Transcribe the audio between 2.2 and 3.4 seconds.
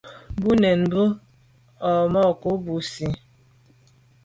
ú cá ú zî bə́.